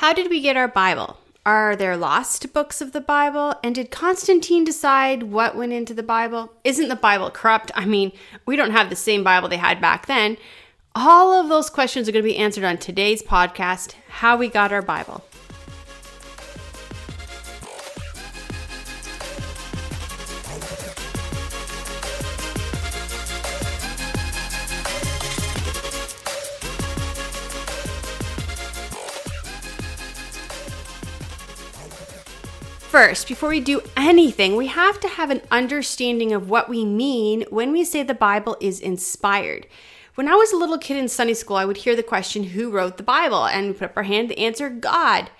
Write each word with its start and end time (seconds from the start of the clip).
How 0.00 0.14
did 0.14 0.30
we 0.30 0.40
get 0.40 0.56
our 0.56 0.66
Bible? 0.66 1.18
Are 1.44 1.76
there 1.76 1.94
lost 1.94 2.54
books 2.54 2.80
of 2.80 2.92
the 2.92 3.02
Bible? 3.02 3.54
And 3.62 3.74
did 3.74 3.90
Constantine 3.90 4.64
decide 4.64 5.24
what 5.24 5.54
went 5.54 5.74
into 5.74 5.92
the 5.92 6.02
Bible? 6.02 6.54
Isn't 6.64 6.88
the 6.88 6.96
Bible 6.96 7.30
corrupt? 7.30 7.70
I 7.74 7.84
mean, 7.84 8.12
we 8.46 8.56
don't 8.56 8.70
have 8.70 8.88
the 8.88 8.96
same 8.96 9.22
Bible 9.22 9.50
they 9.50 9.58
had 9.58 9.78
back 9.78 10.06
then. 10.06 10.38
All 10.94 11.38
of 11.38 11.50
those 11.50 11.68
questions 11.68 12.08
are 12.08 12.12
going 12.12 12.24
to 12.24 12.30
be 12.30 12.38
answered 12.38 12.64
on 12.64 12.78
today's 12.78 13.22
podcast 13.22 13.92
How 14.08 14.38
We 14.38 14.48
Got 14.48 14.72
Our 14.72 14.80
Bible. 14.80 15.22
First, 32.90 33.28
before 33.28 33.50
we 33.50 33.60
do 33.60 33.82
anything, 33.96 34.56
we 34.56 34.66
have 34.66 34.98
to 34.98 35.06
have 35.06 35.30
an 35.30 35.42
understanding 35.52 36.32
of 36.32 36.50
what 36.50 36.68
we 36.68 36.84
mean 36.84 37.44
when 37.48 37.70
we 37.70 37.84
say 37.84 38.02
the 38.02 38.14
Bible 38.14 38.56
is 38.60 38.80
inspired. 38.80 39.68
When 40.16 40.26
I 40.26 40.34
was 40.34 40.50
a 40.50 40.56
little 40.56 40.76
kid 40.76 40.96
in 40.96 41.06
Sunday 41.06 41.34
school, 41.34 41.54
I 41.54 41.64
would 41.64 41.76
hear 41.76 41.94
the 41.94 42.02
question, 42.02 42.42
Who 42.42 42.68
wrote 42.68 42.96
the 42.96 43.04
Bible? 43.04 43.46
And 43.46 43.68
we 43.68 43.72
put 43.74 43.90
up 43.90 43.96
our 43.96 44.02
hand 44.02 44.30
to 44.30 44.38
answer, 44.40 44.68
God. 44.68 45.30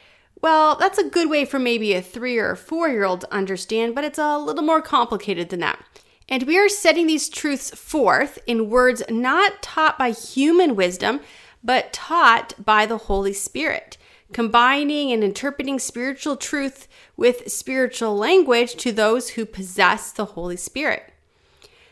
Well, 0.40 0.76
that's 0.76 0.98
a 0.98 1.10
good 1.10 1.28
way 1.28 1.44
for 1.44 1.58
maybe 1.58 1.92
a 1.92 2.00
three 2.00 2.38
or 2.38 2.54
four 2.54 2.88
year 2.88 3.02
old 3.02 3.22
to 3.22 3.34
understand, 3.34 3.96
but 3.96 4.04
it's 4.04 4.16
a 4.16 4.38
little 4.38 4.62
more 4.62 4.80
complicated 4.80 5.48
than 5.48 5.58
that. 5.58 5.84
And 6.28 6.44
we 6.44 6.56
are 6.56 6.68
setting 6.68 7.08
these 7.08 7.28
truths 7.28 7.70
forth 7.70 8.38
in 8.46 8.70
words 8.70 9.02
not 9.10 9.60
taught 9.60 9.98
by 9.98 10.12
human 10.12 10.76
wisdom, 10.76 11.18
but 11.64 11.92
taught 11.92 12.54
by 12.64 12.86
the 12.86 12.98
Holy 12.98 13.32
Spirit 13.32 13.98
combining 14.32 15.12
and 15.12 15.24
interpreting 15.24 15.78
spiritual 15.78 16.36
truth 16.36 16.88
with 17.16 17.50
spiritual 17.50 18.16
language 18.16 18.74
to 18.76 18.92
those 18.92 19.30
who 19.30 19.44
possess 19.44 20.12
the 20.12 20.24
Holy 20.26 20.56
Spirit. 20.56 21.12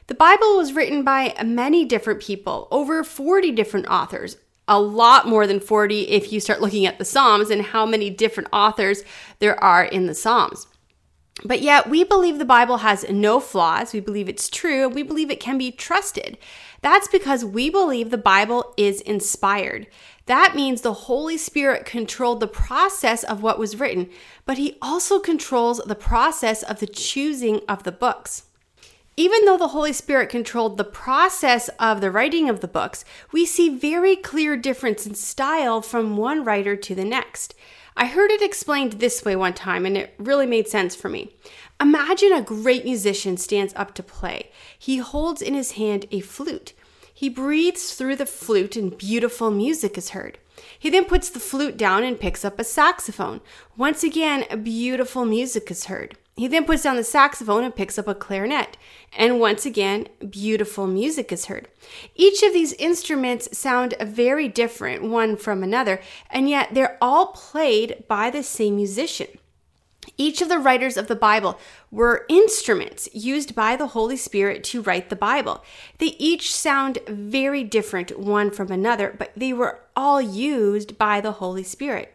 The 0.07 0.15
Bible 0.15 0.57
was 0.57 0.73
written 0.73 1.05
by 1.05 1.35
many 1.45 1.85
different 1.85 2.21
people, 2.21 2.69
over 2.71 3.05
40 3.05 3.53
different 3.53 3.89
authors, 3.89 4.39
a 4.67 4.81
lot 4.81 5.27
more 5.27 5.47
than 5.47 5.61
40 5.61 6.09
if 6.09 6.33
you 6.33 6.41
start 6.41 6.61
looking 6.61 6.87
at 6.87 6.99
the 6.99 7.05
Psalms 7.05 7.51
and 7.51 7.63
how 7.63 7.85
many 7.85 8.11
different 8.11 8.49
authors 8.53 9.03
there 9.39 9.63
are 9.63 9.85
in 9.85 10.07
the 10.07 10.15
Psalms. 10.15 10.67
But 11.45 11.63
yet, 11.63 11.89
we 11.89 12.03
believe 12.03 12.39
the 12.39 12.45
Bible 12.45 12.79
has 12.79 13.09
no 13.09 13.39
flaws. 13.39 13.93
We 13.93 14.01
believe 14.01 14.29
it's 14.29 14.49
true. 14.49 14.87
And 14.87 14.95
we 14.95 15.03
believe 15.03 15.31
it 15.31 15.41
can 15.41 15.57
be 15.57 15.71
trusted. 15.71 16.37
That's 16.81 17.09
because 17.09 17.45
we 17.45 17.71
believe 17.71 18.11
the 18.11 18.19
Bible 18.19 18.75
is 18.77 19.01
inspired. 19.01 19.87
That 20.27 20.55
means 20.55 20.83
the 20.83 20.93
Holy 20.93 21.39
Spirit 21.39 21.87
controlled 21.87 22.41
the 22.41 22.47
process 22.47 23.25
of 23.25 23.43
what 23.43 23.59
was 23.59 23.81
written, 23.81 24.11
but 24.45 24.59
He 24.59 24.77
also 24.83 25.19
controls 25.19 25.79
the 25.79 25.95
process 25.95 26.63
of 26.63 26.81
the 26.81 26.87
choosing 26.87 27.63
of 27.69 27.85
the 27.85 27.93
books. 27.93 28.45
Even 29.17 29.47
though 29.47 29.57
the 29.57 29.69
Holy 29.69 29.93
Spirit 29.93 30.29
controlled 30.29 30.77
the 30.77 30.85
process 30.85 31.69
of 31.81 32.01
the 32.01 32.11
writing 32.11 32.49
of 32.49 32.61
the 32.61 32.69
books, 32.69 33.05
we 33.33 33.45
see 33.45 33.69
very 33.69 34.15
clear 34.15 34.57
difference 34.57 35.07
in 35.07 35.15
style 35.15 35.83
from 35.83 36.17
one 36.17 36.45
writer 36.45 36.77
to 36.77 36.95
the 36.95 37.05
next. 37.05 37.55
I 38.01 38.07
heard 38.07 38.31
it 38.31 38.41
explained 38.41 38.93
this 38.93 39.25
way 39.25 39.35
one 39.35 39.55
time 39.55 39.85
and 39.85 39.97
it 39.97 40.15
really 40.19 40.47
made 40.47 40.69
sense 40.69 40.95
for 40.95 41.09
me. 41.09 41.35
Imagine 41.81 42.33
a 42.33 42.41
great 42.41 42.85
musician 42.85 43.37
stands 43.37 43.75
up 43.75 43.93
to 43.95 44.05
play. 44.05 44.53
He 44.79 44.99
holds 44.99 45.43
in 45.43 45.55
his 45.55 45.73
hand 45.73 46.07
a 46.13 46.21
flute. 46.21 46.75
He 47.13 47.29
breathes 47.29 47.95
through 47.95 48.15
the 48.15 48.25
flute 48.25 48.77
and 48.77 48.97
beautiful 48.97 49.51
music 49.51 49.99
is 49.99 50.11
heard. 50.11 50.39
He 50.79 50.91
then 50.91 51.07
puts 51.07 51.29
the 51.29 51.41
flute 51.41 51.77
down 51.77 52.05
and 52.05 52.21
picks 52.21 52.45
up 52.45 52.61
a 52.61 52.65
saxophone. 52.65 53.41
Once 53.77 54.05
again, 54.05 54.63
beautiful 54.63 55.25
music 55.25 55.69
is 55.69 55.87
heard. 55.87 56.17
He 56.39 56.47
then 56.47 56.65
puts 56.65 56.85
down 56.85 56.95
the 56.95 57.03
saxophone 57.03 57.65
and 57.65 57.75
picks 57.75 57.99
up 57.99 58.07
a 58.07 58.15
clarinet. 58.15 58.77
And 59.13 59.41
once 59.41 59.67
again, 59.67 60.07
beautiful 60.31 60.87
music 60.87 61.33
is 61.33 61.47
heard. 61.47 61.67
Each 62.15 62.45
of 62.45 62.53
these 62.53 62.75
instruments 62.75 63.59
sound 63.59 63.97
very 64.01 64.47
different 64.47 65.03
one 65.03 65.37
from 65.37 65.65
another, 65.65 66.01
and 66.31 66.49
yet 66.49 66.75
they're 66.75 66.97
all 67.03 67.33
played 67.33 68.05
by 68.07 68.31
the 68.31 68.45
same 68.45 68.77
musician. 68.77 69.27
Each 70.17 70.41
of 70.41 70.49
the 70.49 70.61
writers 70.61 70.97
of 70.97 71.09
the 71.09 71.17
Bible 71.17 71.59
were 71.91 72.25
instruments 72.29 73.09
used 73.13 73.57
by 73.57 73.75
the 73.75 73.89
Holy 73.89 74.17
Spirit 74.17 74.63
to 74.65 74.81
write 74.81 75.11
the 75.11 75.17
Bible. 75.17 75.65
They 75.99 76.15
each 76.19 76.55
sound 76.55 76.99
very 77.09 77.65
different 77.65 78.17
one 78.17 78.53
from 78.53 78.71
another, 78.71 79.13
but 79.19 79.33
they 79.37 79.53
were 79.53 79.81
all 79.97 80.23
used 80.23 80.99
by 80.99 81.21
the 81.21 81.33
Holy 81.33 81.65
Spirit. 81.65 82.15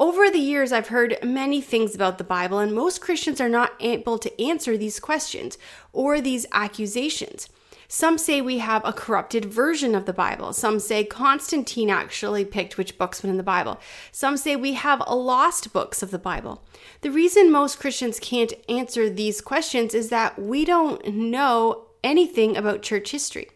Over 0.00 0.30
the 0.30 0.38
years, 0.38 0.70
I've 0.70 0.88
heard 0.88 1.18
many 1.24 1.60
things 1.60 1.92
about 1.92 2.18
the 2.18 2.24
Bible, 2.24 2.60
and 2.60 2.72
most 2.72 3.00
Christians 3.00 3.40
are 3.40 3.48
not 3.48 3.72
able 3.80 4.16
to 4.18 4.40
answer 4.40 4.76
these 4.76 5.00
questions 5.00 5.58
or 5.92 6.20
these 6.20 6.46
accusations. 6.52 7.48
Some 7.88 8.16
say 8.16 8.40
we 8.40 8.58
have 8.58 8.82
a 8.84 8.92
corrupted 8.92 9.46
version 9.46 9.96
of 9.96 10.04
the 10.04 10.12
Bible. 10.12 10.52
Some 10.52 10.78
say 10.78 11.02
Constantine 11.02 11.90
actually 11.90 12.44
picked 12.44 12.78
which 12.78 12.96
books 12.96 13.24
went 13.24 13.32
in 13.32 13.38
the 13.38 13.42
Bible. 13.42 13.80
Some 14.12 14.36
say 14.36 14.54
we 14.54 14.74
have 14.74 15.02
lost 15.08 15.72
books 15.72 16.00
of 16.00 16.12
the 16.12 16.18
Bible. 16.18 16.62
The 17.00 17.10
reason 17.10 17.50
most 17.50 17.80
Christians 17.80 18.20
can't 18.20 18.52
answer 18.68 19.10
these 19.10 19.40
questions 19.40 19.94
is 19.94 20.10
that 20.10 20.40
we 20.40 20.64
don't 20.64 21.04
know 21.08 21.86
anything 22.04 22.56
about 22.56 22.82
church 22.82 23.10
history. 23.10 23.48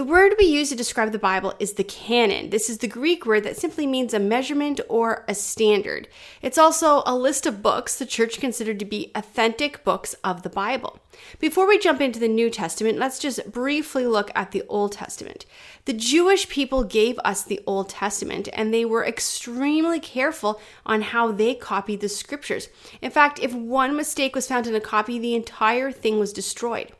The 0.00 0.06
word 0.06 0.32
we 0.38 0.46
use 0.46 0.70
to 0.70 0.76
describe 0.76 1.12
the 1.12 1.18
Bible 1.18 1.52
is 1.58 1.74
the 1.74 1.84
canon. 1.84 2.48
This 2.48 2.70
is 2.70 2.78
the 2.78 2.88
Greek 2.88 3.26
word 3.26 3.44
that 3.44 3.58
simply 3.58 3.86
means 3.86 4.14
a 4.14 4.18
measurement 4.18 4.80
or 4.88 5.26
a 5.28 5.34
standard. 5.34 6.08
It's 6.40 6.56
also 6.56 7.02
a 7.04 7.14
list 7.14 7.44
of 7.44 7.62
books 7.62 7.98
the 7.98 8.06
church 8.06 8.40
considered 8.40 8.78
to 8.78 8.86
be 8.86 9.12
authentic 9.14 9.84
books 9.84 10.14
of 10.24 10.42
the 10.42 10.48
Bible. 10.48 11.00
Before 11.38 11.68
we 11.68 11.78
jump 11.78 12.00
into 12.00 12.18
the 12.18 12.28
New 12.28 12.48
Testament, 12.48 12.96
let's 12.96 13.18
just 13.18 13.52
briefly 13.52 14.06
look 14.06 14.30
at 14.34 14.52
the 14.52 14.62
Old 14.70 14.92
Testament. 14.92 15.44
The 15.84 15.92
Jewish 15.92 16.48
people 16.48 16.82
gave 16.82 17.18
us 17.18 17.44
the 17.44 17.60
Old 17.66 17.90
Testament, 17.90 18.48
and 18.54 18.72
they 18.72 18.86
were 18.86 19.04
extremely 19.04 20.00
careful 20.00 20.62
on 20.86 21.02
how 21.02 21.30
they 21.30 21.54
copied 21.54 22.00
the 22.00 22.08
scriptures. 22.08 22.70
In 23.02 23.10
fact, 23.10 23.38
if 23.38 23.52
one 23.52 23.94
mistake 23.94 24.34
was 24.34 24.48
found 24.48 24.66
in 24.66 24.74
a 24.74 24.80
copy, 24.80 25.18
the 25.18 25.34
entire 25.34 25.92
thing 25.92 26.18
was 26.18 26.32
destroyed. 26.32 26.90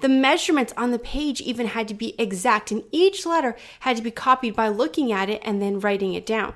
The 0.00 0.08
measurements 0.08 0.72
on 0.76 0.90
the 0.90 0.98
page 0.98 1.40
even 1.40 1.68
had 1.68 1.88
to 1.88 1.94
be 1.94 2.14
exact, 2.18 2.70
and 2.70 2.84
each 2.90 3.26
letter 3.26 3.56
had 3.80 3.96
to 3.96 4.02
be 4.02 4.10
copied 4.10 4.54
by 4.54 4.68
looking 4.68 5.12
at 5.12 5.30
it 5.30 5.40
and 5.44 5.60
then 5.60 5.80
writing 5.80 6.14
it 6.14 6.26
down. 6.26 6.54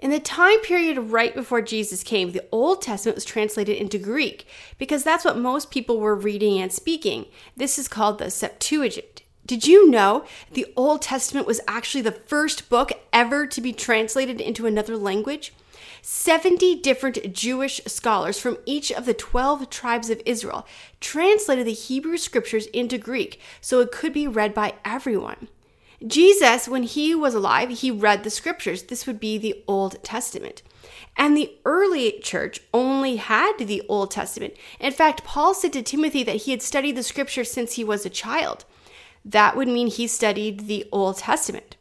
In 0.00 0.10
the 0.10 0.18
time 0.18 0.60
period 0.60 0.98
right 0.98 1.34
before 1.34 1.60
Jesus 1.60 2.02
came, 2.02 2.32
the 2.32 2.44
Old 2.50 2.80
Testament 2.80 3.16
was 3.16 3.24
translated 3.24 3.76
into 3.76 3.98
Greek 3.98 4.46
because 4.78 5.04
that's 5.04 5.26
what 5.26 5.36
most 5.36 5.70
people 5.70 6.00
were 6.00 6.14
reading 6.14 6.58
and 6.58 6.72
speaking. 6.72 7.26
This 7.54 7.78
is 7.78 7.86
called 7.86 8.18
the 8.18 8.30
Septuagint. 8.30 9.22
Did 9.44 9.66
you 9.66 9.90
know 9.90 10.24
the 10.52 10.72
Old 10.74 11.02
Testament 11.02 11.46
was 11.46 11.60
actually 11.68 12.00
the 12.00 12.12
first 12.12 12.70
book 12.70 12.92
ever 13.12 13.46
to 13.48 13.60
be 13.60 13.74
translated 13.74 14.40
into 14.40 14.64
another 14.64 14.96
language? 14.96 15.52
70 16.02 16.76
different 16.80 17.32
Jewish 17.32 17.80
scholars 17.86 18.38
from 18.38 18.58
each 18.66 18.90
of 18.90 19.06
the 19.06 19.14
12 19.14 19.70
tribes 19.70 20.10
of 20.10 20.22
Israel 20.24 20.66
translated 21.00 21.66
the 21.66 21.72
Hebrew 21.72 22.16
scriptures 22.16 22.66
into 22.66 22.98
Greek 22.98 23.40
so 23.60 23.80
it 23.80 23.92
could 23.92 24.12
be 24.12 24.26
read 24.26 24.54
by 24.54 24.74
everyone. 24.84 25.48
Jesus, 26.06 26.66
when 26.66 26.84
he 26.84 27.14
was 27.14 27.34
alive, 27.34 27.68
he 27.68 27.90
read 27.90 28.24
the 28.24 28.30
scriptures. 28.30 28.84
This 28.84 29.06
would 29.06 29.20
be 29.20 29.36
the 29.36 29.62
Old 29.68 30.02
Testament. 30.02 30.62
And 31.16 31.36
the 31.36 31.52
early 31.66 32.18
church 32.22 32.60
only 32.72 33.16
had 33.16 33.58
the 33.58 33.82
Old 33.88 34.10
Testament. 34.10 34.54
In 34.78 34.92
fact, 34.92 35.24
Paul 35.24 35.52
said 35.52 35.74
to 35.74 35.82
Timothy 35.82 36.22
that 36.22 36.36
he 36.36 36.52
had 36.52 36.62
studied 36.62 36.96
the 36.96 37.02
scriptures 37.02 37.50
since 37.50 37.74
he 37.74 37.84
was 37.84 38.06
a 38.06 38.10
child. 38.10 38.64
That 39.24 39.56
would 39.56 39.68
mean 39.68 39.88
he 39.88 40.06
studied 40.06 40.60
the 40.60 40.86
Old 40.90 41.18
Testament. 41.18 41.76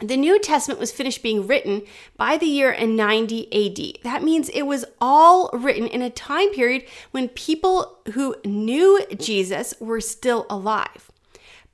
The 0.00 0.16
New 0.18 0.38
Testament 0.38 0.78
was 0.78 0.92
finished 0.92 1.22
being 1.22 1.46
written 1.46 1.82
by 2.18 2.36
the 2.36 2.46
year 2.46 2.70
in 2.70 2.96
90 2.96 3.46
AD. 3.50 4.02
That 4.04 4.22
means 4.22 4.50
it 4.50 4.64
was 4.64 4.84
all 5.00 5.48
written 5.54 5.86
in 5.86 6.02
a 6.02 6.10
time 6.10 6.52
period 6.52 6.84
when 7.12 7.28
people 7.30 7.98
who 8.12 8.36
knew 8.44 9.02
Jesus 9.18 9.72
were 9.80 10.02
still 10.02 10.44
alive. 10.50 11.10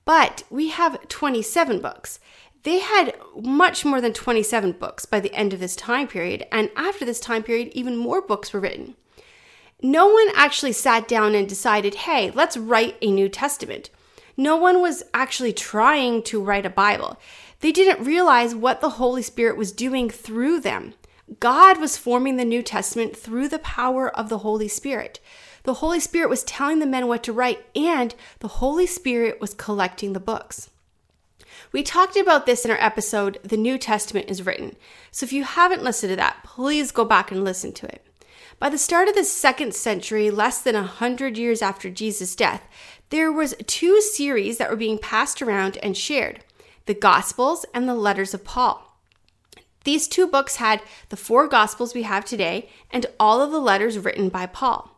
But 0.04 0.44
we 0.50 0.68
have 0.68 1.08
27 1.08 1.80
books. 1.80 2.20
They 2.62 2.78
had 2.78 3.16
much 3.42 3.84
more 3.84 4.00
than 4.00 4.12
27 4.12 4.72
books 4.72 5.04
by 5.04 5.18
the 5.18 5.34
end 5.34 5.52
of 5.52 5.58
this 5.58 5.74
time 5.74 6.06
period, 6.06 6.46
and 6.52 6.70
after 6.76 7.04
this 7.04 7.18
time 7.18 7.42
period, 7.42 7.70
even 7.72 7.96
more 7.96 8.22
books 8.22 8.52
were 8.52 8.60
written. 8.60 8.94
No 9.82 10.06
one 10.06 10.28
actually 10.36 10.72
sat 10.72 11.08
down 11.08 11.34
and 11.34 11.48
decided, 11.48 11.94
hey, 11.96 12.30
let's 12.30 12.56
write 12.56 12.96
a 13.02 13.10
New 13.10 13.28
Testament. 13.28 13.90
No 14.36 14.56
one 14.56 14.80
was 14.80 15.02
actually 15.12 15.52
trying 15.52 16.22
to 16.24 16.42
write 16.42 16.66
a 16.66 16.70
Bible. 16.70 17.18
They 17.60 17.72
didn't 17.72 18.04
realize 18.04 18.54
what 18.54 18.80
the 18.80 18.90
Holy 18.90 19.22
Spirit 19.22 19.56
was 19.56 19.72
doing 19.72 20.10
through 20.10 20.60
them. 20.60 20.94
God 21.38 21.78
was 21.78 21.96
forming 21.96 22.36
the 22.36 22.44
New 22.44 22.62
Testament 22.62 23.16
through 23.16 23.48
the 23.48 23.58
power 23.58 24.08
of 24.16 24.28
the 24.28 24.38
Holy 24.38 24.68
Spirit. 24.68 25.20
The 25.64 25.74
Holy 25.74 26.00
Spirit 26.00 26.28
was 26.28 26.42
telling 26.42 26.80
the 26.80 26.86
men 26.86 27.06
what 27.06 27.22
to 27.24 27.32
write, 27.32 27.64
and 27.76 28.14
the 28.40 28.48
Holy 28.48 28.86
Spirit 28.86 29.40
was 29.40 29.54
collecting 29.54 30.12
the 30.12 30.20
books. 30.20 30.70
We 31.70 31.82
talked 31.82 32.16
about 32.16 32.44
this 32.44 32.64
in 32.64 32.70
our 32.70 32.80
episode, 32.80 33.38
The 33.42 33.56
New 33.56 33.78
Testament 33.78 34.30
is 34.30 34.44
Written. 34.44 34.76
So 35.10 35.24
if 35.24 35.32
you 35.32 35.44
haven't 35.44 35.82
listened 35.82 36.10
to 36.10 36.16
that, 36.16 36.42
please 36.42 36.90
go 36.90 37.04
back 37.04 37.30
and 37.30 37.44
listen 37.44 37.72
to 37.72 37.86
it. 37.86 38.04
By 38.58 38.68
the 38.68 38.78
start 38.78 39.08
of 39.08 39.14
the 39.14 39.24
second 39.24 39.74
century, 39.74 40.30
less 40.30 40.60
than 40.60 40.76
a 40.76 40.82
hundred 40.82 41.38
years 41.38 41.62
after 41.62 41.90
Jesus' 41.90 42.36
death, 42.36 42.68
there 43.12 43.30
was 43.30 43.54
two 43.66 44.00
series 44.00 44.56
that 44.56 44.70
were 44.70 44.76
being 44.76 44.96
passed 44.96 45.42
around 45.42 45.76
and 45.82 45.94
shared: 45.94 46.42
the 46.86 46.94
Gospels 46.94 47.66
and 47.74 47.86
the 47.86 47.94
Letters 47.94 48.32
of 48.32 48.42
Paul. 48.42 48.96
These 49.84 50.08
two 50.08 50.26
books 50.26 50.56
had 50.56 50.80
the 51.10 51.16
four 51.18 51.46
Gospels 51.46 51.92
we 51.92 52.04
have 52.04 52.24
today 52.24 52.70
and 52.90 53.04
all 53.20 53.42
of 53.42 53.50
the 53.50 53.60
letters 53.60 53.98
written 53.98 54.30
by 54.30 54.46
Paul. 54.46 54.96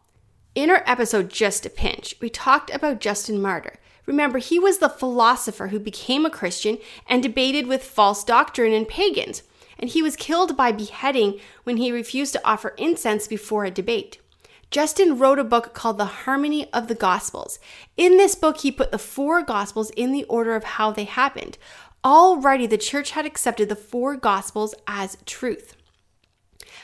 In 0.54 0.70
our 0.70 0.84
episode 0.86 1.28
Just 1.28 1.66
a 1.66 1.70
Pinch, 1.70 2.14
we 2.20 2.30
talked 2.30 2.72
about 2.72 3.00
Justin 3.00 3.42
Martyr. 3.42 3.80
Remember, 4.06 4.38
he 4.38 4.60
was 4.60 4.78
the 4.78 4.88
philosopher 4.88 5.68
who 5.68 5.80
became 5.80 6.24
a 6.24 6.30
Christian 6.30 6.78
and 7.08 7.20
debated 7.20 7.66
with 7.66 7.82
false 7.82 8.22
doctrine 8.22 8.72
and 8.72 8.86
pagans 8.86 9.42
and 9.78 9.90
he 9.90 10.02
was 10.02 10.16
killed 10.16 10.56
by 10.56 10.72
beheading 10.72 11.40
when 11.64 11.78
he 11.78 11.92
refused 11.92 12.32
to 12.32 12.46
offer 12.46 12.74
incense 12.78 13.26
before 13.26 13.64
a 13.64 13.70
debate. 13.70 14.18
Justin 14.70 15.18
wrote 15.18 15.38
a 15.38 15.44
book 15.44 15.74
called 15.74 15.98
The 15.98 16.04
Harmony 16.04 16.72
of 16.72 16.88
the 16.88 16.94
Gospels. 16.94 17.58
In 17.96 18.16
this 18.16 18.34
book, 18.34 18.58
he 18.58 18.72
put 18.72 18.92
the 18.92 18.98
four 18.98 19.42
Gospels 19.42 19.90
in 19.90 20.12
the 20.12 20.24
order 20.24 20.56
of 20.56 20.64
how 20.64 20.90
they 20.90 21.04
happened. 21.04 21.58
Already, 22.04 22.66
the 22.66 22.78
church 22.78 23.12
had 23.12 23.24
accepted 23.24 23.68
the 23.68 23.76
four 23.76 24.16
Gospels 24.16 24.74
as 24.86 25.16
truth. 25.26 25.76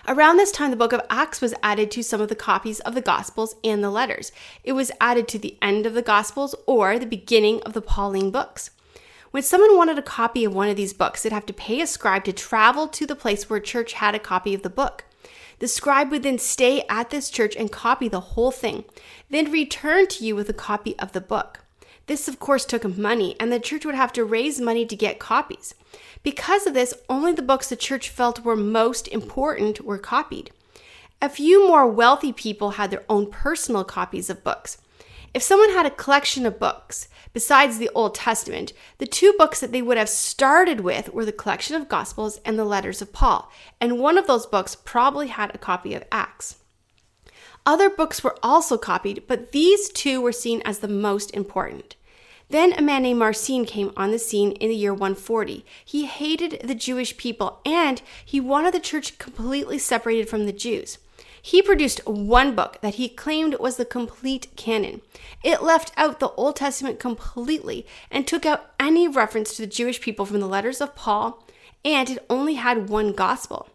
Around 0.09 0.39
this 0.39 0.53
time, 0.53 0.71
the 0.71 0.77
book 0.77 0.93
of 0.93 1.03
Acts 1.11 1.41
was 1.41 1.55
added 1.63 1.91
to 1.91 2.03
some 2.03 2.21
of 2.21 2.29
the 2.29 2.35
copies 2.35 2.81
of 2.81 2.95
the 2.95 3.01
Gospels 3.01 3.55
and 3.63 3.85
the 3.85 3.91
letters. 3.91 4.33
It 4.65 4.73
was 4.73 4.93
added 5.01 5.29
to 5.29 5.39
the 5.39 5.59
end 5.61 5.85
of 5.85 5.95
the 5.95 6.03
Gospels 6.03 6.55
or 6.67 6.99
the 6.99 7.07
beginning 7.07 7.61
of 7.63 7.75
the 7.75 7.83
Pauline 7.83 8.31
books. 8.31 8.71
When 9.31 9.43
someone 9.43 9.77
wanted 9.77 9.99
a 9.99 10.03
copy 10.03 10.45
of 10.45 10.55
one 10.55 10.69
of 10.69 10.77
these 10.77 10.93
books, 10.93 11.23
they'd 11.23 11.33
have 11.33 11.47
to 11.47 11.53
pay 11.53 11.81
a 11.81 11.87
scribe 11.87 12.25
to 12.25 12.33
travel 12.33 12.89
to 12.89 13.07
the 13.07 13.15
place 13.15 13.49
where 13.49 13.61
church 13.61 13.93
had 13.95 14.15
a 14.15 14.19
copy 14.19 14.55
of 14.55 14.63
the 14.63 14.71
book. 14.71 15.05
The 15.61 15.69
scribe 15.69 16.11
would 16.11 16.23
then 16.23 16.39
stay 16.39 16.85
at 16.89 17.11
this 17.11 17.31
church 17.31 17.55
and 17.55 17.71
copy 17.71 18.09
the 18.09 18.21
whole 18.21 18.51
thing, 18.51 18.85
then 19.29 19.53
return 19.53 20.07
to 20.09 20.25
you 20.25 20.35
with 20.35 20.49
a 20.49 20.55
copy 20.55 20.99
of 20.99 21.13
the 21.13 21.21
book. 21.21 21.61
This, 22.07 22.29
of 22.29 22.41
course, 22.41 22.65
took 22.65 22.85
money, 22.97 23.37
and 23.39 23.53
the 23.53 23.61
church 23.61 23.85
would 23.85 23.95
have 23.95 24.13
to 24.15 24.25
raise 24.25 24.61
money 24.61 24.85
to 24.87 24.97
get 24.97 25.19
copies. 25.19 25.75
Because 26.23 26.67
of 26.67 26.75
this, 26.75 26.95
only 27.09 27.33
the 27.33 27.43
books 27.43 27.69
the 27.69 27.77
church 27.77 28.09
felt 28.09 28.43
were 28.43 28.57
most 28.57 29.07
important 29.09 29.85
were 29.85 29.99
copied. 29.99 30.51
A 31.23 31.29
few 31.29 31.69
more 31.69 31.87
wealthy 31.87 32.33
people 32.33 32.73
had 32.73 32.91
their 32.91 33.05
own 33.09 33.31
personal 33.31 33.85
copies 33.85 34.31
of 34.31 34.43
books. 34.43 34.79
If 35.33 35.43
someone 35.45 35.71
had 35.71 35.87
a 35.87 35.91
collection 35.91 36.45
of 36.45 36.59
books, 36.59 37.09
besides 37.33 37.79
the 37.79 37.91
Old 37.95 38.17
Testament, 38.17 38.73
the 38.99 39.07
two 39.07 39.33
books 39.39 39.61
that 39.61 39.71
they 39.71 39.81
would 39.81 39.97
have 39.97 40.09
started 40.09 40.81
with 40.81 41.13
were 41.13 41.25
the 41.25 41.31
collection 41.33 41.77
of 41.77 41.89
Gospels 41.89 42.41
and 42.45 42.59
the 42.59 42.65
letters 42.65 43.01
of 43.01 43.13
Paul, 43.13 43.51
and 43.81 44.01
one 44.01 44.19
of 44.19 44.27
those 44.27 44.47
books 44.47 44.75
probably 44.75 45.29
had 45.29 45.55
a 45.55 45.59
copy 45.59 45.95
of 45.95 46.05
Acts. 46.11 46.57
Other 47.65 47.89
books 47.89 48.25
were 48.25 48.37
also 48.43 48.77
copied, 48.77 49.25
but 49.29 49.53
these 49.53 49.89
two 49.91 50.21
were 50.21 50.33
seen 50.33 50.63
as 50.65 50.81
the 50.81 50.89
most 50.89 51.31
important. 51.33 51.95
Then 52.49 52.73
a 52.73 52.83
man 52.83 53.03
named 53.03 53.21
Marcion 53.21 53.65
came 53.65 53.93
on 53.97 54.11
the 54.11 54.19
scene 54.19 54.53
in 54.53 54.71
the 54.71 54.75
year 54.75 54.93
140. 54.93 55.65
He 55.85 56.07
hated 56.07 56.61
the 56.65 56.75
Jewish 56.75 57.17
people 57.17 57.61
and 57.65 58.03
he 58.25 58.41
wanted 58.41 58.75
the 58.75 58.81
church 58.81 59.19
completely 59.19 59.79
separated 59.79 60.29
from 60.29 60.47
the 60.47 60.53
Jews. 60.53 60.99
He 61.43 61.63
produced 61.63 62.07
one 62.07 62.55
book 62.55 62.79
that 62.83 62.97
he 62.97 63.09
claimed 63.09 63.55
was 63.59 63.77
the 63.77 63.85
complete 63.85 64.49
canon. 64.57 65.01
It 65.43 65.63
left 65.63 65.93
out 65.97 66.21
the 66.21 66.31
Old 66.31 66.57
Testament 66.57 66.99
completely 66.99 67.87
and 68.11 68.27
took 68.27 68.45
out 68.45 68.73
any 68.79 69.09
reference 69.09 69.55
to 69.57 69.63
the 69.63 69.67
Jewish 69.67 70.01
people 70.01 70.27
from 70.27 70.41
the 70.41 70.47
letters 70.47 70.81
of 70.81 70.95
Paul, 70.95 71.47
and 71.85 72.11
it 72.11 72.27
only 72.29 72.55
had 72.55 72.89
one 72.89 73.13
gospel. 73.13 73.69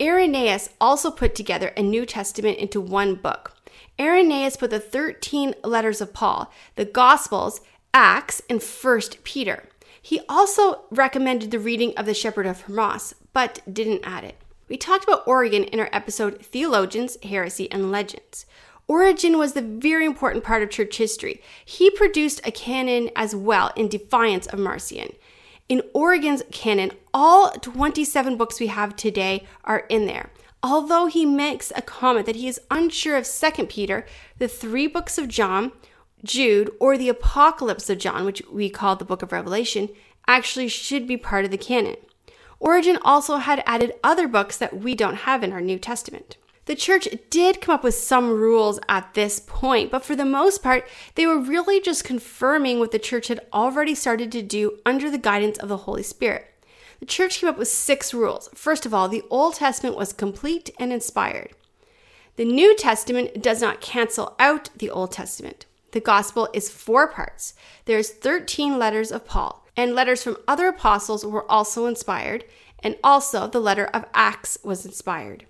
Irenaeus 0.00 0.70
also 0.80 1.10
put 1.10 1.34
together 1.34 1.68
a 1.76 1.82
New 1.82 2.06
Testament 2.06 2.58
into 2.58 2.80
one 2.80 3.16
book. 3.16 3.54
Irenaeus 3.98 4.56
put 4.56 4.70
the 4.70 4.80
13 4.80 5.54
letters 5.64 6.00
of 6.00 6.12
Paul, 6.12 6.52
the 6.76 6.84
Gospels, 6.84 7.60
Acts, 7.92 8.40
and 8.48 8.62
1 8.62 9.00
Peter. 9.24 9.68
He 10.00 10.20
also 10.28 10.82
recommended 10.90 11.50
the 11.50 11.58
reading 11.58 11.96
of 11.96 12.06
the 12.06 12.14
Shepherd 12.14 12.46
of 12.46 12.62
Hermas, 12.62 13.14
but 13.32 13.60
didn't 13.70 14.02
add 14.04 14.24
it. 14.24 14.36
We 14.68 14.76
talked 14.76 15.04
about 15.04 15.26
Origen 15.26 15.64
in 15.64 15.80
our 15.80 15.88
episode 15.92 16.44
Theologians, 16.44 17.16
Heresy, 17.22 17.70
and 17.72 17.90
Legends. 17.90 18.44
Origen 18.86 19.38
was 19.38 19.54
the 19.54 19.62
very 19.62 20.04
important 20.04 20.44
part 20.44 20.62
of 20.62 20.70
church 20.70 20.96
history. 20.98 21.42
He 21.64 21.90
produced 21.90 22.40
a 22.44 22.50
canon 22.50 23.10
as 23.16 23.34
well 23.34 23.72
in 23.76 23.88
defiance 23.88 24.46
of 24.46 24.58
Marcion. 24.58 25.12
In 25.68 25.82
Origen's 25.94 26.42
canon, 26.52 26.92
all 27.14 27.50
27 27.52 28.36
books 28.36 28.60
we 28.60 28.66
have 28.66 28.94
today 28.94 29.46
are 29.64 29.84
in 29.88 30.06
there. 30.06 30.30
Although 30.62 31.06
he 31.06 31.24
makes 31.24 31.72
a 31.74 31.82
comment 31.82 32.26
that 32.26 32.36
he 32.36 32.48
is 32.48 32.60
unsure 32.70 33.16
of 33.16 33.26
2 33.26 33.66
Peter, 33.66 34.06
the 34.38 34.48
three 34.48 34.86
books 34.86 35.16
of 35.16 35.28
John, 35.28 35.72
Jude, 36.24 36.70
or 36.80 36.98
the 36.98 37.08
Apocalypse 37.08 37.88
of 37.88 37.98
John, 37.98 38.24
which 38.24 38.42
we 38.50 38.68
call 38.68 38.96
the 38.96 39.04
book 39.04 39.22
of 39.22 39.32
Revelation, 39.32 39.88
actually 40.26 40.68
should 40.68 41.06
be 41.06 41.16
part 41.16 41.44
of 41.44 41.50
the 41.50 41.58
canon. 41.58 41.96
Origen 42.60 42.98
also 43.02 43.36
had 43.36 43.62
added 43.66 43.94
other 44.02 44.26
books 44.26 44.56
that 44.56 44.78
we 44.78 44.94
don't 44.94 45.16
have 45.16 45.42
in 45.42 45.52
our 45.52 45.60
New 45.60 45.78
Testament. 45.78 46.36
The 46.66 46.74
church 46.74 47.08
did 47.30 47.62
come 47.62 47.74
up 47.74 47.82
with 47.82 47.94
some 47.94 48.28
rules 48.30 48.78
at 48.90 49.14
this 49.14 49.40
point, 49.40 49.90
but 49.90 50.04
for 50.04 50.14
the 50.14 50.26
most 50.26 50.62
part, 50.62 50.86
they 51.14 51.26
were 51.26 51.38
really 51.38 51.80
just 51.80 52.04
confirming 52.04 52.78
what 52.78 52.90
the 52.90 52.98
church 52.98 53.28
had 53.28 53.40
already 53.54 53.94
started 53.94 54.30
to 54.32 54.42
do 54.42 54.78
under 54.84 55.10
the 55.10 55.16
guidance 55.16 55.56
of 55.58 55.70
the 55.70 55.78
Holy 55.78 56.02
Spirit. 56.02 56.46
The 57.00 57.06
church 57.06 57.38
came 57.38 57.48
up 57.48 57.56
with 57.56 57.68
six 57.68 58.12
rules. 58.12 58.50
First 58.54 58.84
of 58.84 58.92
all, 58.92 59.08
the 59.08 59.24
Old 59.30 59.54
Testament 59.54 59.96
was 59.96 60.12
complete 60.12 60.68
and 60.78 60.92
inspired. 60.92 61.52
The 62.36 62.44
New 62.44 62.76
Testament 62.76 63.42
does 63.42 63.62
not 63.62 63.80
cancel 63.80 64.34
out 64.38 64.68
the 64.76 64.90
Old 64.90 65.12
Testament. 65.12 65.64
The 65.92 66.00
gospel 66.00 66.50
is 66.52 66.68
four 66.68 67.08
parts. 67.08 67.54
There's 67.86 68.10
13 68.10 68.78
letters 68.78 69.10
of 69.10 69.24
Paul 69.24 69.64
and 69.78 69.94
letters 69.94 70.24
from 70.24 70.36
other 70.48 70.66
apostles 70.66 71.24
were 71.24 71.48
also 71.48 71.86
inspired, 71.86 72.44
and 72.80 72.96
also 73.04 73.46
the 73.46 73.60
letter 73.60 73.86
of 73.86 74.04
Acts 74.12 74.58
was 74.64 74.84
inspired. 74.84 75.46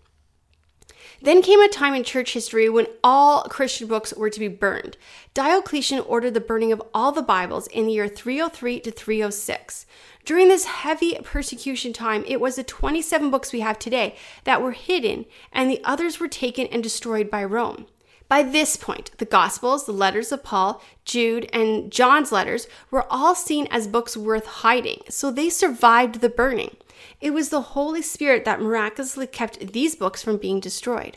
Then 1.23 1.41
came 1.41 1.63
a 1.63 1.69
time 1.69 1.95
in 1.95 2.05
church 2.05 2.35
history 2.35 2.69
when 2.69 2.89
all 3.03 3.45
Christian 3.45 3.89
books 3.89 4.13
were 4.13 4.29
to 4.29 4.39
be 4.39 4.47
burned. 4.47 4.99
Diocletian 5.33 6.01
ordered 6.01 6.35
the 6.35 6.41
burning 6.41 6.73
of 6.73 6.83
all 6.93 7.11
the 7.11 7.23
Bibles 7.23 7.69
in 7.69 7.87
the 7.87 7.95
year 7.95 8.07
303 8.07 8.81
to 8.81 8.91
306. 8.91 9.87
During 10.27 10.49
this 10.49 10.67
heavy 10.67 11.19
persecution 11.25 11.95
time, 11.95 12.23
it 12.27 12.39
was 12.39 12.57
the 12.57 12.63
27 12.63 13.31
books 13.31 13.51
we 13.51 13.61
have 13.61 13.79
today 13.79 14.15
that 14.45 14.61
were 14.61 14.73
hidden, 14.73 15.25
and 15.53 15.71
the 15.71 15.81
others 15.85 16.21
were 16.21 16.29
taken 16.29 16.67
and 16.67 16.83
destroyed 16.83 17.31
by 17.31 17.43
Rome. 17.43 17.87
By 18.29 18.43
this 18.43 18.77
point, 18.77 19.11
the 19.17 19.25
Gospels, 19.25 19.87
the 19.87 19.93
letters 19.93 20.33
of 20.33 20.45
Paul, 20.45 20.83
Jude, 21.07 21.49
and 21.53 21.91
John's 21.91 22.31
letters 22.31 22.69
were 22.91 23.11
all 23.11 23.35
seen 23.35 23.67
as 23.71 23.89
books 23.89 24.17
worth 24.17 24.47
hiding, 24.47 25.01
so 25.09 25.31
they 25.31 25.49
survived 25.49 26.21
the 26.21 26.29
burning. 26.29 26.77
It 27.21 27.31
was 27.33 27.49
the 27.49 27.61
Holy 27.61 28.03
Spirit 28.03 28.45
that 28.45 28.61
miraculously 28.61 29.27
kept 29.27 29.73
these 29.73 29.97
books 29.97 30.23
from 30.23 30.37
being 30.37 30.61
destroyed. 30.61 31.17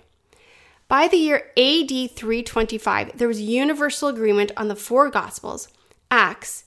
By 0.87 1.07
the 1.07 1.17
year 1.17 1.51
AD 1.57 1.89
325, 1.89 3.17
there 3.17 3.27
was 3.27 3.41
universal 3.41 4.07
agreement 4.07 4.51
on 4.55 4.69
the 4.69 4.75
four 4.75 5.09
Gospels, 5.09 5.67
Acts, 6.09 6.65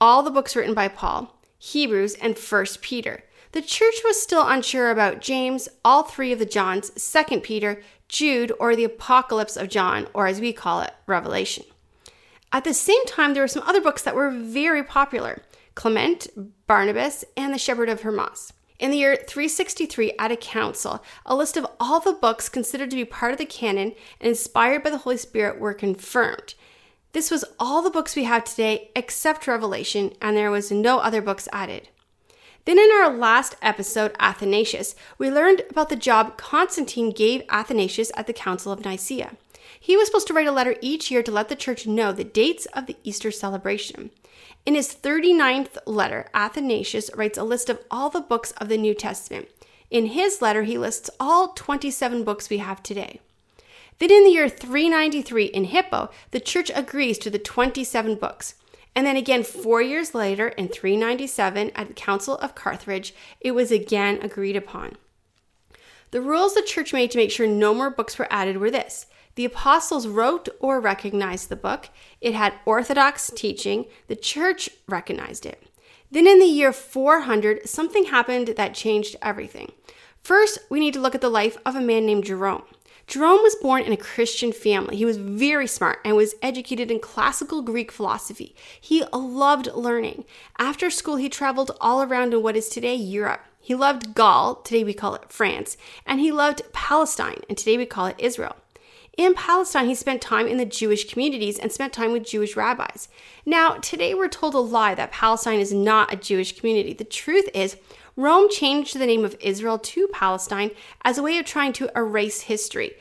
all 0.00 0.22
the 0.22 0.30
books 0.30 0.56
written 0.56 0.74
by 0.74 0.88
Paul, 0.88 1.38
Hebrews, 1.58 2.14
and 2.14 2.36
1 2.36 2.66
Peter. 2.80 3.24
The 3.52 3.62
church 3.62 3.94
was 4.04 4.20
still 4.20 4.46
unsure 4.46 4.90
about 4.90 5.22
James, 5.22 5.68
all 5.84 6.02
three 6.02 6.32
of 6.32 6.38
the 6.38 6.44
Johns, 6.44 6.90
2 6.90 7.40
Peter, 7.40 7.82
Jude, 8.08 8.52
or 8.58 8.76
the 8.76 8.84
Apocalypse 8.84 9.56
of 9.56 9.68
John, 9.68 10.08
or 10.14 10.26
as 10.26 10.40
we 10.40 10.52
call 10.52 10.80
it, 10.80 10.92
Revelation. 11.06 11.64
At 12.52 12.64
the 12.64 12.74
same 12.74 13.04
time, 13.06 13.34
there 13.34 13.42
were 13.42 13.48
some 13.48 13.64
other 13.66 13.80
books 13.80 14.02
that 14.02 14.14
were 14.14 14.30
very 14.30 14.82
popular 14.82 15.42
Clement, 15.74 16.28
Barnabas, 16.66 17.24
and 17.36 17.52
the 17.52 17.58
Shepherd 17.58 17.88
of 17.88 18.00
Hermas. 18.00 18.52
In 18.78 18.90
the 18.90 18.98
year 18.98 19.16
363, 19.16 20.12
at 20.18 20.32
a 20.32 20.36
council, 20.36 21.02
a 21.24 21.34
list 21.34 21.56
of 21.56 21.66
all 21.80 22.00
the 22.00 22.12
books 22.12 22.48
considered 22.48 22.90
to 22.90 22.96
be 22.96 23.04
part 23.04 23.32
of 23.32 23.38
the 23.38 23.46
canon 23.46 23.92
and 24.20 24.28
inspired 24.28 24.82
by 24.82 24.90
the 24.90 24.98
Holy 24.98 25.16
Spirit 25.16 25.58
were 25.58 25.74
confirmed. 25.74 26.54
This 27.12 27.30
was 27.30 27.44
all 27.58 27.80
the 27.80 27.90
books 27.90 28.14
we 28.14 28.24
have 28.24 28.44
today 28.44 28.90
except 28.94 29.46
Revelation, 29.46 30.12
and 30.20 30.36
there 30.36 30.50
was 30.50 30.70
no 30.70 30.98
other 30.98 31.22
books 31.22 31.48
added. 31.52 31.88
Then, 32.66 32.80
in 32.80 32.90
our 32.90 33.16
last 33.16 33.54
episode, 33.62 34.14
Athanasius, 34.18 34.96
we 35.18 35.30
learned 35.30 35.62
about 35.70 35.88
the 35.88 35.94
job 35.94 36.36
Constantine 36.36 37.12
gave 37.12 37.44
Athanasius 37.48 38.10
at 38.16 38.26
the 38.26 38.32
Council 38.32 38.72
of 38.72 38.84
Nicaea. 38.84 39.36
He 39.78 39.96
was 39.96 40.08
supposed 40.08 40.26
to 40.26 40.34
write 40.34 40.48
a 40.48 40.52
letter 40.52 40.74
each 40.80 41.08
year 41.08 41.22
to 41.22 41.30
let 41.30 41.48
the 41.48 41.54
church 41.54 41.86
know 41.86 42.10
the 42.10 42.24
dates 42.24 42.66
of 42.74 42.86
the 42.86 42.96
Easter 43.04 43.30
celebration. 43.30 44.10
In 44.66 44.74
his 44.74 44.92
39th 44.92 45.78
letter, 45.86 46.28
Athanasius 46.34 47.08
writes 47.14 47.38
a 47.38 47.44
list 47.44 47.70
of 47.70 47.78
all 47.88 48.10
the 48.10 48.20
books 48.20 48.50
of 48.52 48.68
the 48.68 48.76
New 48.76 48.94
Testament. 48.94 49.48
In 49.88 50.06
his 50.06 50.42
letter, 50.42 50.64
he 50.64 50.76
lists 50.76 51.08
all 51.20 51.52
27 51.52 52.24
books 52.24 52.50
we 52.50 52.58
have 52.58 52.82
today. 52.82 53.20
Then 54.00 54.10
in 54.10 54.24
the 54.24 54.30
year 54.30 54.48
393 54.48 55.44
in 55.44 55.64
Hippo, 55.66 56.10
the 56.32 56.40
church 56.40 56.72
agrees 56.74 57.18
to 57.18 57.30
the 57.30 57.38
27 57.38 58.16
books. 58.16 58.56
And 58.96 59.06
then 59.06 59.16
again, 59.16 59.44
four 59.44 59.82
years 59.82 60.14
later, 60.14 60.48
in 60.48 60.68
397, 60.68 61.70
at 61.74 61.88
the 61.88 61.94
Council 61.94 62.36
of 62.38 62.54
Carthage, 62.54 63.14
it 63.42 63.52
was 63.52 63.70
again 63.70 64.18
agreed 64.22 64.56
upon. 64.56 64.96
The 66.12 66.22
rules 66.22 66.54
the 66.54 66.62
church 66.62 66.94
made 66.94 67.10
to 67.10 67.18
make 67.18 67.30
sure 67.30 67.46
no 67.46 67.74
more 67.74 67.90
books 67.90 68.18
were 68.18 68.26
added 68.30 68.56
were 68.56 68.70
this 68.70 69.06
the 69.34 69.44
apostles 69.44 70.06
wrote 70.06 70.48
or 70.60 70.80
recognized 70.80 71.50
the 71.50 71.56
book, 71.56 71.90
it 72.22 72.34
had 72.34 72.54
orthodox 72.64 73.30
teaching, 73.36 73.84
the 74.06 74.16
church 74.16 74.70
recognized 74.88 75.44
it. 75.44 75.68
Then 76.10 76.26
in 76.26 76.38
the 76.38 76.46
year 76.46 76.72
400, 76.72 77.68
something 77.68 78.06
happened 78.06 78.48
that 78.56 78.72
changed 78.72 79.14
everything. 79.20 79.72
First, 80.22 80.58
we 80.70 80.80
need 80.80 80.94
to 80.94 81.00
look 81.00 81.14
at 81.14 81.20
the 81.20 81.28
life 81.28 81.58
of 81.66 81.76
a 81.76 81.82
man 81.82 82.06
named 82.06 82.24
Jerome. 82.24 82.62
Jerome 83.06 83.42
was 83.42 83.54
born 83.54 83.82
in 83.82 83.92
a 83.92 83.96
Christian 83.96 84.52
family. 84.52 84.96
He 84.96 85.04
was 85.04 85.16
very 85.16 85.68
smart 85.68 86.00
and 86.04 86.16
was 86.16 86.34
educated 86.42 86.90
in 86.90 86.98
classical 86.98 87.62
Greek 87.62 87.92
philosophy. 87.92 88.54
He 88.80 89.04
loved 89.12 89.68
learning. 89.74 90.24
After 90.58 90.90
school, 90.90 91.14
he 91.16 91.28
traveled 91.28 91.76
all 91.80 92.02
around 92.02 92.34
in 92.34 92.42
what 92.42 92.56
is 92.56 92.68
today 92.68 92.96
Europe. 92.96 93.42
He 93.60 93.76
loved 93.76 94.14
Gaul, 94.14 94.56
today 94.56 94.82
we 94.82 94.92
call 94.92 95.14
it 95.14 95.30
France, 95.32 95.76
and 96.04 96.20
he 96.20 96.32
loved 96.32 96.62
Palestine, 96.72 97.40
and 97.48 97.56
today 97.56 97.76
we 97.76 97.86
call 97.86 98.06
it 98.06 98.16
Israel. 98.18 98.56
In 99.16 99.34
Palestine, 99.34 99.86
he 99.86 99.94
spent 99.94 100.20
time 100.20 100.46
in 100.46 100.58
the 100.58 100.66
Jewish 100.66 101.10
communities 101.10 101.58
and 101.58 101.72
spent 101.72 101.92
time 101.92 102.12
with 102.12 102.26
Jewish 102.26 102.54
rabbis. 102.54 103.08
Now, 103.46 103.76
today 103.78 104.14
we're 104.14 104.28
told 104.28 104.54
a 104.54 104.58
lie 104.58 104.94
that 104.94 105.10
Palestine 105.10 105.58
is 105.58 105.72
not 105.72 106.12
a 106.12 106.16
Jewish 106.16 106.58
community. 106.58 106.92
The 106.92 107.04
truth 107.04 107.48
is, 107.54 107.76
Rome 108.18 108.48
changed 108.48 108.98
the 108.98 109.06
name 109.06 109.26
of 109.26 109.36
Israel 109.40 109.78
to 109.78 110.08
Palestine 110.08 110.70
as 111.04 111.18
a 111.18 111.22
way 111.22 111.36
of 111.36 111.44
trying 111.44 111.74
to 111.74 111.90
erase 111.94 112.42
history. 112.42 112.94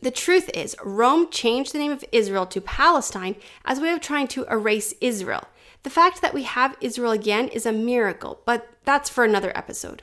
The 0.00 0.10
truth 0.10 0.48
is, 0.54 0.74
Rome 0.82 1.30
changed 1.30 1.74
the 1.74 1.78
name 1.78 1.92
of 1.92 2.02
Israel 2.12 2.46
to 2.46 2.62
Palestine 2.62 3.36
as 3.66 3.78
a 3.78 3.82
way 3.82 3.90
of 3.90 4.00
trying 4.00 4.26
to 4.28 4.46
erase 4.50 4.94
Israel. 5.02 5.44
The 5.82 5.90
fact 5.90 6.22
that 6.22 6.32
we 6.32 6.44
have 6.44 6.78
Israel 6.80 7.12
again 7.12 7.48
is 7.48 7.66
a 7.66 7.72
miracle, 7.72 8.40
but 8.46 8.66
that's 8.84 9.10
for 9.10 9.22
another 9.22 9.52
episode. 9.54 10.02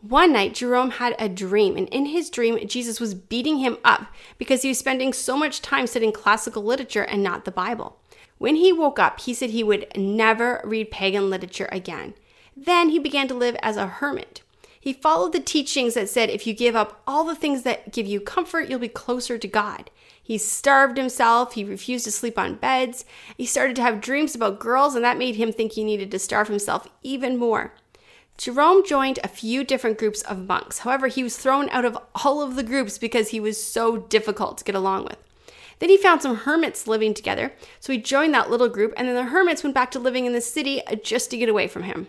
One 0.00 0.32
night, 0.32 0.54
Jerome 0.54 0.90
had 0.90 1.14
a 1.16 1.28
dream, 1.28 1.76
and 1.76 1.88
in 1.90 2.06
his 2.06 2.28
dream, 2.28 2.58
Jesus 2.66 2.98
was 2.98 3.14
beating 3.14 3.58
him 3.58 3.78
up 3.84 4.06
because 4.36 4.62
he 4.62 4.68
was 4.68 4.78
spending 4.80 5.12
so 5.12 5.36
much 5.36 5.62
time 5.62 5.86
studying 5.86 6.10
classical 6.10 6.64
literature 6.64 7.04
and 7.04 7.22
not 7.22 7.44
the 7.44 7.52
Bible. 7.52 8.00
When 8.38 8.56
he 8.56 8.72
woke 8.72 8.98
up, 8.98 9.20
he 9.20 9.32
said 9.32 9.50
he 9.50 9.62
would 9.62 9.86
never 9.96 10.60
read 10.64 10.90
pagan 10.90 11.30
literature 11.30 11.68
again. 11.70 12.14
Then 12.56 12.90
he 12.90 12.98
began 12.98 13.28
to 13.28 13.34
live 13.34 13.56
as 13.62 13.76
a 13.76 13.86
hermit. 13.86 14.42
He 14.80 14.92
followed 14.92 15.32
the 15.32 15.40
teachings 15.40 15.94
that 15.94 16.08
said 16.08 16.28
if 16.28 16.46
you 16.46 16.54
give 16.54 16.74
up 16.74 17.02
all 17.06 17.24
the 17.24 17.36
things 17.36 17.62
that 17.62 17.92
give 17.92 18.06
you 18.06 18.20
comfort, 18.20 18.68
you'll 18.68 18.80
be 18.80 18.88
closer 18.88 19.38
to 19.38 19.46
God. 19.46 19.90
He 20.20 20.38
starved 20.38 20.96
himself. 20.96 21.54
He 21.54 21.64
refused 21.64 22.04
to 22.04 22.12
sleep 22.12 22.38
on 22.38 22.56
beds. 22.56 23.04
He 23.36 23.46
started 23.46 23.76
to 23.76 23.82
have 23.82 24.00
dreams 24.00 24.34
about 24.34 24.60
girls, 24.60 24.94
and 24.94 25.04
that 25.04 25.18
made 25.18 25.36
him 25.36 25.52
think 25.52 25.72
he 25.72 25.84
needed 25.84 26.10
to 26.10 26.18
starve 26.18 26.48
himself 26.48 26.88
even 27.02 27.36
more. 27.36 27.74
Jerome 28.38 28.84
joined 28.84 29.20
a 29.22 29.28
few 29.28 29.62
different 29.62 29.98
groups 29.98 30.22
of 30.22 30.48
monks. 30.48 30.78
However, 30.80 31.08
he 31.08 31.22
was 31.22 31.36
thrown 31.36 31.68
out 31.70 31.84
of 31.84 31.98
all 32.24 32.42
of 32.42 32.56
the 32.56 32.62
groups 32.62 32.98
because 32.98 33.28
he 33.28 33.40
was 33.40 33.62
so 33.62 33.98
difficult 33.98 34.58
to 34.58 34.64
get 34.64 34.74
along 34.74 35.04
with. 35.04 35.18
Then 35.78 35.90
he 35.90 35.96
found 35.96 36.22
some 36.22 36.36
hermits 36.36 36.86
living 36.86 37.14
together, 37.14 37.52
so 37.78 37.92
he 37.92 37.98
joined 37.98 38.34
that 38.34 38.50
little 38.50 38.68
group, 38.68 38.94
and 38.96 39.06
then 39.06 39.16
the 39.16 39.24
hermits 39.24 39.62
went 39.62 39.74
back 39.74 39.90
to 39.92 39.98
living 39.98 40.26
in 40.26 40.32
the 40.32 40.40
city 40.40 40.82
just 41.04 41.30
to 41.30 41.36
get 41.36 41.48
away 41.48 41.68
from 41.68 41.82
him. 41.82 42.08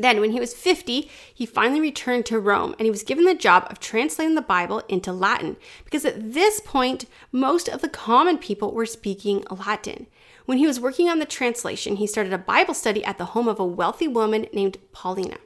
Then, 0.00 0.20
when 0.20 0.30
he 0.32 0.40
was 0.40 0.54
50, 0.54 1.10
he 1.34 1.44
finally 1.44 1.78
returned 1.78 2.24
to 2.26 2.40
Rome 2.40 2.74
and 2.78 2.86
he 2.86 2.90
was 2.90 3.02
given 3.02 3.26
the 3.26 3.34
job 3.34 3.66
of 3.68 3.80
translating 3.80 4.34
the 4.34 4.40
Bible 4.40 4.82
into 4.88 5.12
Latin 5.12 5.58
because 5.84 6.06
at 6.06 6.32
this 6.32 6.58
point, 6.60 7.04
most 7.32 7.68
of 7.68 7.82
the 7.82 7.88
common 7.88 8.38
people 8.38 8.72
were 8.72 8.86
speaking 8.86 9.44
Latin. 9.50 10.06
When 10.46 10.56
he 10.56 10.66
was 10.66 10.80
working 10.80 11.10
on 11.10 11.18
the 11.18 11.26
translation, 11.26 11.96
he 11.96 12.06
started 12.06 12.32
a 12.32 12.38
Bible 12.38 12.72
study 12.72 13.04
at 13.04 13.18
the 13.18 13.26
home 13.26 13.46
of 13.46 13.60
a 13.60 13.64
wealthy 13.64 14.08
woman 14.08 14.46
named 14.54 14.78
Paulina. 14.92 15.36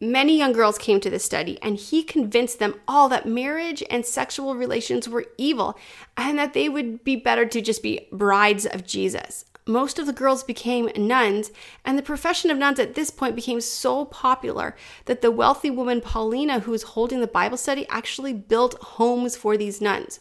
Many 0.00 0.36
young 0.36 0.52
girls 0.52 0.76
came 0.76 1.00
to 1.00 1.08
this 1.08 1.24
study, 1.24 1.58
and 1.62 1.76
he 1.76 2.02
convinced 2.02 2.58
them 2.58 2.78
all 2.86 3.08
that 3.08 3.26
marriage 3.26 3.82
and 3.88 4.04
sexual 4.04 4.54
relations 4.54 5.08
were 5.08 5.24
evil 5.38 5.78
and 6.14 6.38
that 6.38 6.52
they 6.52 6.68
would 6.68 7.04
be 7.04 7.16
better 7.16 7.46
to 7.46 7.62
just 7.62 7.82
be 7.82 8.06
brides 8.12 8.66
of 8.66 8.86
Jesus 8.86 9.46
most 9.66 9.98
of 9.98 10.06
the 10.06 10.12
girls 10.12 10.44
became 10.44 10.90
nuns, 10.96 11.50
and 11.84 11.96
the 11.96 12.02
profession 12.02 12.50
of 12.50 12.58
nuns 12.58 12.78
at 12.78 12.94
this 12.94 13.10
point 13.10 13.34
became 13.34 13.60
so 13.60 14.04
popular 14.04 14.76
that 15.06 15.22
the 15.22 15.30
wealthy 15.30 15.70
woman 15.70 16.00
Paulina, 16.00 16.60
who 16.60 16.70
was 16.70 16.82
holding 16.82 17.20
the 17.20 17.26
Bible 17.26 17.56
study, 17.56 17.86
actually 17.88 18.34
built 18.34 18.74
homes 18.82 19.36
for 19.36 19.56
these 19.56 19.80
nuns. 19.80 20.20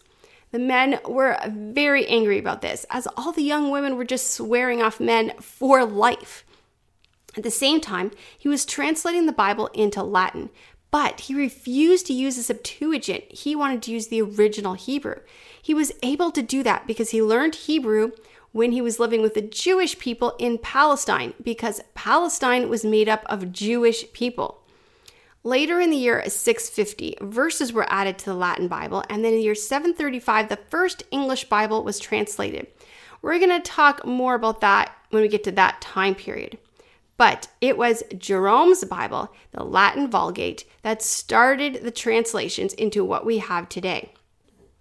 The 0.52 0.60
men 0.60 1.00
were 1.08 1.38
very 1.48 2.08
angry 2.08 2.38
about 2.38 2.62
this, 2.62 2.86
as 2.90 3.08
all 3.18 3.32
the 3.32 3.42
young 3.42 3.70
women 3.70 3.98
were 3.98 4.06
just 4.06 4.32
swearing 4.32 4.82
off 4.82 5.00
men 5.00 5.34
for 5.42 5.84
life. 5.84 6.46
At 7.36 7.44
the 7.44 7.52
same 7.52 7.82
time, 7.82 8.12
he 8.38 8.48
was 8.48 8.64
translating 8.64 9.26
the 9.26 9.32
Bible 9.32 9.68
into 9.74 10.04
Latin, 10.04 10.52
but 10.92 11.22
he 11.22 11.34
refused 11.34 12.06
to 12.06 12.14
use 12.14 12.36
the 12.36 12.44
Septuagint. 12.44 13.24
He 13.32 13.56
wanted 13.56 13.82
to 13.82 13.92
use 13.92 14.08
the 14.08 14.22
original 14.22 14.76
Hebrew. 14.76 15.22
He 15.60 15.74
was 15.74 15.92
able 16.04 16.30
to 16.32 16.44
do 16.44 16.62
that 16.62 16.86
because 16.86 17.10
he 17.10 17.22
learned 17.22 17.56
Hebrew 17.56 18.12
when 18.54 18.72
he 18.72 18.82
was 18.82 19.00
living 19.00 19.22
with 19.22 19.34
the 19.34 19.42
Jewish 19.42 20.00
people 20.00 20.36
in 20.40 20.58
Palestine 20.58 21.34
because 21.44 21.82
Palestine 21.96 22.70
was 22.70 22.86
made 22.86 23.10
up 23.10 23.24
of 23.26 23.52
Jewish 23.52 24.12
people. 24.14 24.62
Later 25.44 25.82
in 25.82 25.90
the 25.90 25.98
year 25.98 26.24
650, 26.26 27.18
verses 27.20 27.74
were 27.74 27.92
added 27.92 28.18
to 28.20 28.26
the 28.26 28.34
Latin 28.34 28.70
Bible, 28.70 29.04
and 29.10 29.26
then 29.26 29.34
in 29.34 29.40
the 29.40 29.44
year 29.44 29.56
735, 29.56 30.48
the 30.48 30.56
first 30.70 31.04
English 31.12 31.50
Bible 31.50 31.84
was 31.84 32.00
translated. 32.00 32.68
We're 33.22 33.40
going 33.40 33.50
to 33.50 33.60
talk 33.60 34.06
more 34.06 34.36
about 34.36 34.62
that 34.62 34.96
when 35.10 35.22
we 35.22 35.28
get 35.28 35.44
to 35.46 35.52
that 35.52 35.82
time 35.82 36.16
period. 36.16 36.58
But 37.18 37.48
it 37.60 37.78
was 37.78 38.04
Jerome's 38.18 38.86
Bible, 38.86 39.34
the 39.52 39.64
Latin 39.64 40.10
Vulgate, 40.10 40.66
that 40.82 41.02
started 41.02 41.84
the 41.84 41.92
translations 41.92 42.74
into 42.74 43.04
what 43.04 43.26
we 43.26 43.40
have 43.40 43.68
today. 43.68 44.14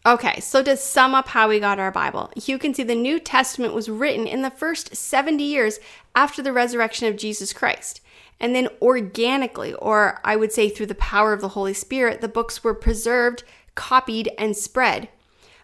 Okay, 0.04 0.40
so 0.40 0.64
to 0.64 0.76
sum 0.76 1.14
up 1.14 1.28
how 1.28 1.49
we 1.49 1.61
got 1.61 1.78
our 1.78 1.92
Bible, 1.92 2.32
you 2.35 2.59
can 2.59 2.75
see 2.75 2.82
the 2.82 2.94
New 2.97 3.21
Testament 3.21 3.73
was 3.73 3.88
written 3.88 4.26
in 4.26 4.42
the 4.42 4.50
first 4.50 4.97
70 4.97 5.44
years 5.44 5.78
after 6.16 6.42
the 6.42 6.52
resurrection 6.52 7.06
of 7.06 7.16
Jesus 7.16 7.52
Christ. 7.52 8.00
And 8.40 8.52
then 8.52 8.68
organically, 8.80 9.75
or 9.75 10.21
I 10.25 10.35
would 10.35 10.50
say 10.50 10.68
through 10.68 10.87
the 10.87 10.97
power 10.97 11.32
of 11.32 11.40
the 11.40 11.50
Holy 11.50 11.73
Spirit, 11.73 12.21
the 12.21 12.26
books 12.26 12.64
were 12.64 12.75
preserved, 12.75 13.44
copied, 13.76 14.28
and 14.37 14.56
spread. 14.56 15.09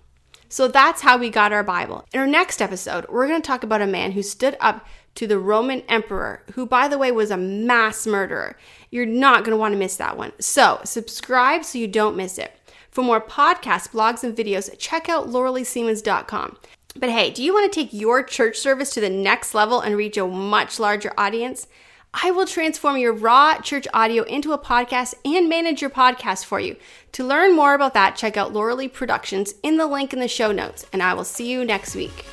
So 0.47 0.67
that's 0.67 1.01
how 1.01 1.17
we 1.17 1.31
got 1.31 1.53
our 1.53 1.63
Bible. 1.63 2.05
In 2.13 2.19
our 2.19 2.27
next 2.27 2.61
episode, 2.61 3.07
we're 3.09 3.27
going 3.27 3.41
to 3.41 3.47
talk 3.47 3.63
about 3.63 3.81
a 3.81 3.87
man 3.87 4.11
who 4.11 4.21
stood 4.21 4.55
up 4.59 4.85
to 5.15 5.25
the 5.25 5.39
Roman 5.39 5.81
emperor, 5.89 6.43
who, 6.53 6.67
by 6.67 6.87
the 6.87 6.99
way, 6.99 7.11
was 7.11 7.31
a 7.31 7.37
mass 7.37 8.05
murderer. 8.05 8.55
You're 8.91 9.07
not 9.07 9.43
going 9.43 9.55
to 9.55 9.57
want 9.57 9.73
to 9.73 9.79
miss 9.79 9.95
that 9.95 10.17
one. 10.17 10.33
So, 10.39 10.81
subscribe 10.83 11.65
so 11.65 11.79
you 11.79 11.87
don't 11.87 12.15
miss 12.15 12.37
it. 12.37 12.51
For 12.91 13.03
more 13.03 13.21
podcasts, 13.21 13.89
blogs, 13.89 14.23
and 14.23 14.37
videos, 14.37 14.69
check 14.77 15.09
out 15.09 15.29
lauraleesiemens.com. 15.29 16.57
But 16.95 17.09
hey, 17.09 17.31
do 17.31 17.43
you 17.43 17.53
want 17.53 17.71
to 17.71 17.79
take 17.79 17.93
your 17.93 18.21
church 18.21 18.57
service 18.57 18.91
to 18.91 19.01
the 19.01 19.09
next 19.09 19.53
level 19.53 19.79
and 19.79 19.95
reach 19.95 20.17
a 20.17 20.27
much 20.27 20.79
larger 20.79 21.13
audience? 21.17 21.67
I 22.13 22.31
will 22.31 22.45
transform 22.45 22.97
your 22.97 23.13
raw 23.13 23.59
church 23.61 23.87
audio 23.93 24.23
into 24.23 24.51
a 24.51 24.57
podcast 24.57 25.15
and 25.23 25.47
manage 25.47 25.79
your 25.81 25.89
podcast 25.89 26.43
for 26.43 26.59
you. 26.59 26.75
To 27.13 27.23
learn 27.23 27.55
more 27.55 27.73
about 27.73 27.93
that, 27.93 28.17
check 28.17 28.35
out 28.35 28.51
Lauralee 28.51 28.91
Productions 28.91 29.53
in 29.63 29.77
the 29.77 29.87
link 29.87 30.11
in 30.11 30.19
the 30.19 30.27
show 30.27 30.51
notes, 30.51 30.85
and 30.91 31.01
I 31.01 31.13
will 31.13 31.23
see 31.23 31.49
you 31.49 31.63
next 31.63 31.95
week. 31.95 32.25